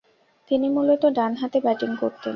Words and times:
তিনি 0.51 0.67
মূলতঃ 0.69 1.07
ডানহাতে 1.17 1.57
ব্যাটিং 1.65 1.89
করতেন। 2.01 2.29